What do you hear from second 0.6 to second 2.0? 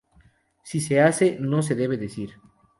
Si se hacen, no se deben